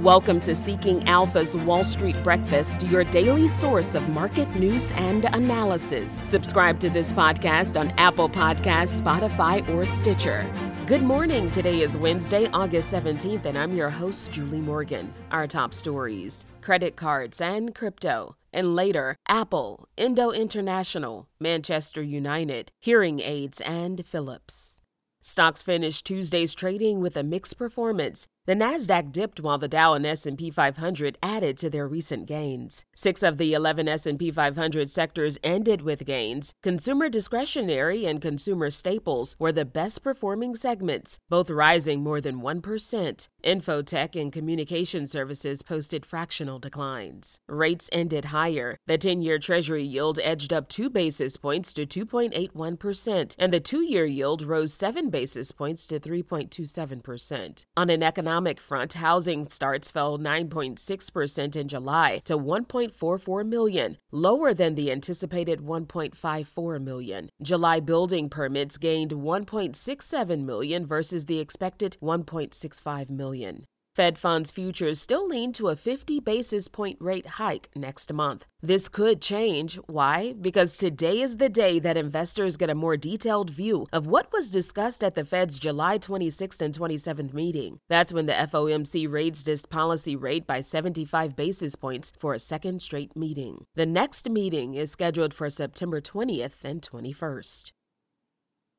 [0.00, 6.22] Welcome to Seeking Alpha's Wall Street Breakfast, your daily source of market news and analysis.
[6.24, 10.50] Subscribe to this podcast on Apple Podcasts, Spotify, or Stitcher.
[10.86, 11.50] Good morning.
[11.50, 15.12] Today is Wednesday, August 17th, and I'm your host, Julie Morgan.
[15.30, 18.36] Our top stories credit cards and crypto.
[18.54, 24.80] And later, Apple, Endo International, Manchester United, hearing aids, and Philips.
[25.22, 28.26] Stocks finished Tuesday's trading with a mixed performance.
[28.50, 32.84] The Nasdaq dipped while the Dow and S&P 500 added to their recent gains.
[32.96, 36.52] 6 of the 11 S&P 500 sectors ended with gains.
[36.60, 43.28] Consumer discretionary and consumer staples were the best performing segments, both rising more than 1%.
[43.44, 47.38] Infotech and communication services posted fractional declines.
[47.48, 48.76] Rates ended higher.
[48.88, 54.42] The 10-year Treasury yield edged up 2 basis points to 2.81%, and the 2-year yield
[54.42, 57.64] rose 7 basis points to 3.27%.
[57.76, 64.54] On an economic economic front, housing starts fell 9.6% in July to 1.44 million, lower
[64.54, 67.28] than the anticipated 1.54 million.
[67.42, 73.66] July building permits gained 1.67 million versus the expected 1.65 million.
[74.00, 78.46] Fed funds futures still lean to a 50 basis point rate hike next month.
[78.62, 79.78] This could change.
[79.88, 80.32] Why?
[80.40, 84.48] Because today is the day that investors get a more detailed view of what was
[84.48, 87.78] discussed at the Fed's July 26th and 27th meeting.
[87.90, 92.80] That's when the FOMC raised its policy rate by 75 basis points for a second
[92.80, 93.66] straight meeting.
[93.74, 97.72] The next meeting is scheduled for September 20th and 21st.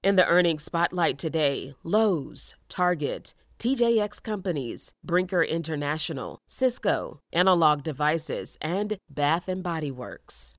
[0.03, 8.98] In the earnings spotlight today, Lowe's, Target, TJX Companies, Brinker International, Cisco, Analog Devices, and
[9.08, 10.56] Bath and Body Works.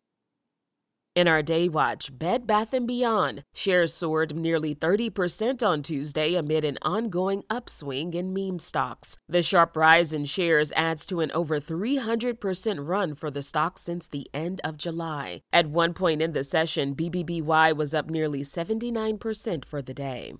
[1.17, 6.65] In our day watch, Bed Bath & Beyond shares soared nearly 30% on Tuesday amid
[6.65, 9.17] an ongoing upswing in meme stocks.
[9.29, 14.07] The sharp rise in shares adds to an over 300% run for the stock since
[14.07, 15.41] the end of July.
[15.53, 20.35] At one point in the session, BBBY was up nearly 79% for the day.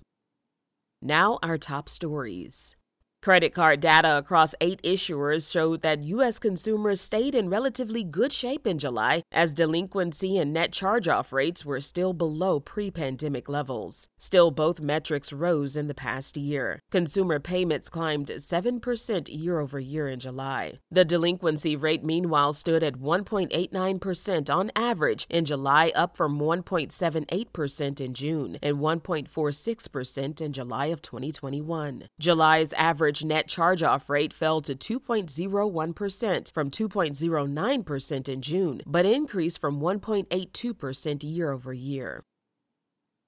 [1.05, 2.77] Now, our top stories.
[3.23, 6.39] Credit card data across eight issuers showed that U.S.
[6.39, 11.63] consumers stayed in relatively good shape in July as delinquency and net charge off rates
[11.63, 14.09] were still below pre pandemic levels.
[14.17, 16.81] Still, both metrics rose in the past year.
[16.91, 20.79] Consumer payments climbed 7% year over year in July.
[20.91, 28.13] The delinquency rate, meanwhile, stood at 1.89% on average in July, up from 1.78% in
[28.13, 32.09] June and 1.46% in July of 2021.
[32.19, 39.59] July's average net charge off rate fell to 2.01% from 2.09% in June, but increased
[39.59, 42.23] from 1.82% year over year.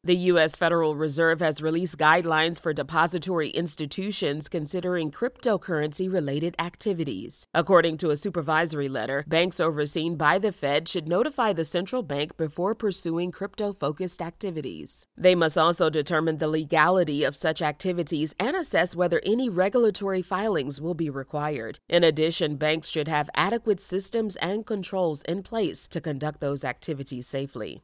[0.06, 0.56] The U.S.
[0.56, 7.48] Federal Reserve has released guidelines for depository institutions considering cryptocurrency related activities.
[7.56, 12.38] According to a supervisory letter, banks overseen by the Fed should notify the central bank
[12.38, 15.08] before pursuing crypto focused activities.
[15.18, 20.80] They must also determine the legality of such activities and assess whether any regulatory filings
[20.80, 21.80] will be required.
[21.90, 27.26] In addition, banks should have adequate systems and controls in place to conduct those activities
[27.26, 27.82] safely.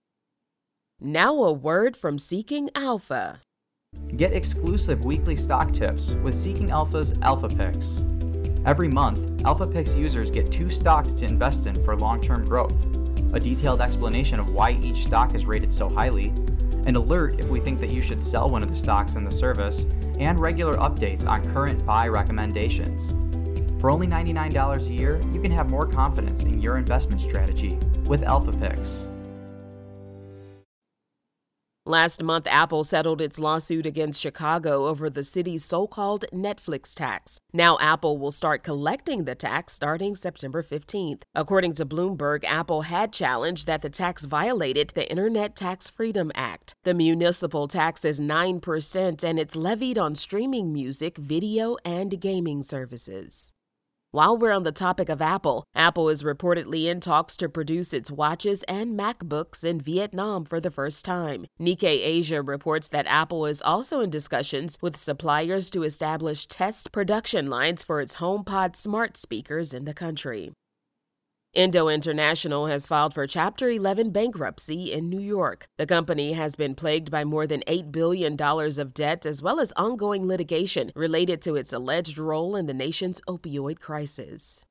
[1.04, 3.42] Now, a word from Seeking Alpha.
[4.18, 8.06] Get exclusive weekly stock tips with Seeking Alpha's Alpha Picks.
[8.68, 12.86] Every month, Alpha Picks users get two stocks to invest in for long term growth,
[13.34, 16.28] a detailed explanation of why each stock is rated so highly,
[16.86, 19.32] an alert if we think that you should sell one of the stocks in the
[19.32, 19.88] service,
[20.20, 23.16] and regular updates on current buy recommendations.
[23.82, 28.22] For only $99 a year, you can have more confidence in your investment strategy with
[28.22, 29.10] Alpha Picks.
[31.88, 37.40] Last month, Apple settled its lawsuit against Chicago over the city's so called Netflix tax.
[37.54, 41.24] Now, Apple will start collecting the tax starting September 15th.
[41.34, 46.76] According to Bloomberg, Apple had challenged that the tax violated the Internet Tax Freedom Act.
[46.84, 53.56] The municipal tax is 9% and it's levied on streaming music, video, and gaming services.
[54.14, 58.12] While we're on the topic of Apple, Apple is reportedly in talks to produce its
[58.12, 61.46] watches and MacBooks in Vietnam for the first time.
[61.62, 67.50] Nikkei Asia reports that Apple is also in discussions with suppliers to establish test production
[67.50, 70.52] lines for its HomePod smart speakers in the country.
[71.54, 75.68] Endo International has filed for Chapter 11 bankruptcy in New York.
[75.78, 79.74] The company has been plagued by more than $8 billion of debt as well as
[79.74, 84.64] ongoing litigation related to its alleged role in the nation's opioid crisis.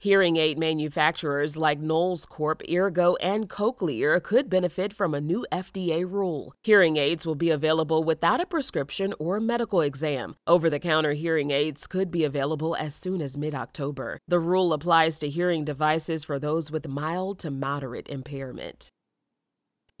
[0.00, 6.08] Hearing aid manufacturers like Knowles Corp, Eargo, and Cochlear could benefit from a new FDA
[6.08, 6.54] rule.
[6.62, 10.36] Hearing aids will be available without a prescription or medical exam.
[10.46, 14.20] Over the counter hearing aids could be available as soon as mid October.
[14.28, 18.92] The rule applies to hearing devices for those with mild to moderate impairment.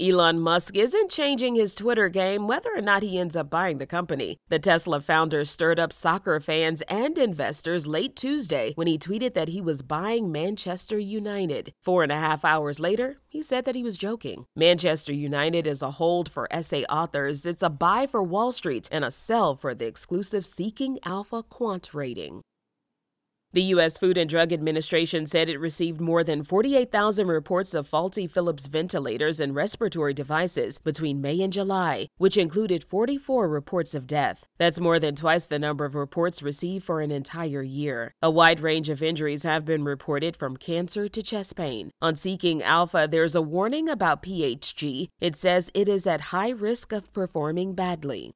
[0.00, 3.86] Elon Musk isn't changing his Twitter game whether or not he ends up buying the
[3.86, 4.36] company.
[4.48, 9.48] The Tesla founder stirred up soccer fans and investors late Tuesday when he tweeted that
[9.48, 11.72] he was buying Manchester United.
[11.82, 14.46] Four and a half hours later, he said that he was joking.
[14.54, 19.04] Manchester United is a hold for SA authors, it's a buy for Wall Street, and
[19.04, 22.42] a sell for the exclusive Seeking Alpha Quant rating.
[23.54, 23.96] The U.S.
[23.96, 29.40] Food and Drug Administration said it received more than 48,000 reports of faulty Philips ventilators
[29.40, 34.46] and respiratory devices between May and July, which included 44 reports of death.
[34.58, 38.12] That's more than twice the number of reports received for an entire year.
[38.20, 41.90] A wide range of injuries have been reported from cancer to chest pain.
[42.02, 45.08] On Seeking Alpha, there's a warning about PHG.
[45.22, 48.34] It says it is at high risk of performing badly.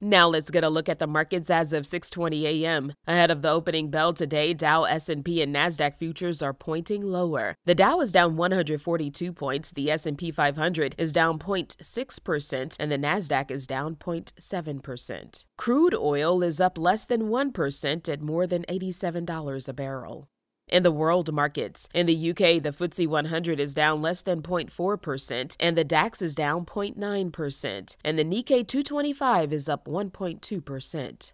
[0.00, 2.92] Now let's get a look at the markets as of 6:20 a.m.
[3.06, 7.54] Ahead of the opening bell today, Dow, S&P, and Nasdaq futures are pointing lower.
[7.64, 13.50] The Dow is down 142 points, the S&P 500 is down 0.6%, and the Nasdaq
[13.50, 15.44] is down 0.7%.
[15.56, 20.28] Crude oil is up less than 1% at more than $87 a barrel.
[20.68, 25.56] In the world markets, in the UK, the FTSE 100 is down less than 0.4%,
[25.60, 31.32] and the DAX is down 0.9%, and the Nikkei 225 is up 1.2%.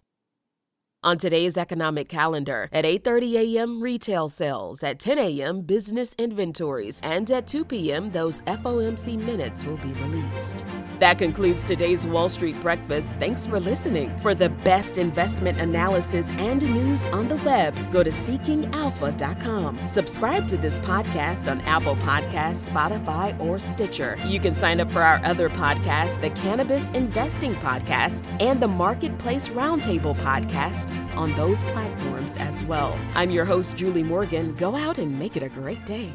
[1.04, 3.82] On today's economic calendar, at 8:30 a.m.
[3.82, 5.62] retail sales, at 10 a.m.
[5.62, 8.12] business inventories, and at 2 p.m.
[8.12, 10.64] those FOMC minutes will be released.
[11.00, 13.16] That concludes today's Wall Street Breakfast.
[13.18, 14.16] Thanks for listening.
[14.20, 19.84] For the best investment analysis and news on the web, go to seekingalpha.com.
[19.84, 24.16] Subscribe to this podcast on Apple Podcasts, Spotify, or Stitcher.
[24.28, 29.48] You can sign up for our other podcasts, the Cannabis Investing Podcast and the Marketplace
[29.48, 32.98] Roundtable Podcast on those platforms as well.
[33.14, 34.54] I'm your host, Julie Morgan.
[34.56, 36.12] Go out and make it a great day.